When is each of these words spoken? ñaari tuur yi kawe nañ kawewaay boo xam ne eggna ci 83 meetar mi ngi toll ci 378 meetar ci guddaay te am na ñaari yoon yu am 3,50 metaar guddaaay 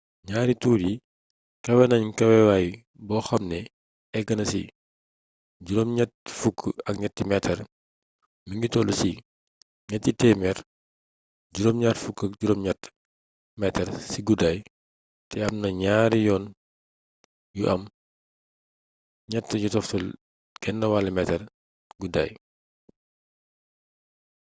ñaari 0.27 0.53
tuur 0.61 0.81
yi 0.87 0.93
kawe 1.65 1.83
nañ 1.91 2.03
kawewaay 2.17 2.67
boo 3.07 3.21
xam 3.27 3.43
ne 3.51 3.59
eggna 4.19 4.43
ci 4.51 4.61
83 5.65 7.31
meetar 7.31 7.59
mi 8.47 8.53
ngi 8.57 8.67
toll 8.73 8.89
ci 8.99 9.11
378 9.89 12.75
meetar 13.59 13.89
ci 14.09 14.19
guddaay 14.27 14.57
te 15.29 15.37
am 15.45 15.53
na 15.61 15.69
ñaari 15.81 16.19
yoon 16.27 16.45
yu 17.57 17.63
am 17.73 17.81
3,50 19.29 21.15
metaar 21.17 21.41
guddaaay 21.99 22.31